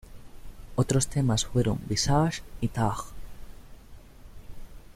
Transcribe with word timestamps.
Otros 0.73 1.09
temas 1.09 1.45
fueron 1.45 1.79
"Visage" 1.87 2.41
y 2.59 2.69
"Tar". 2.69 2.95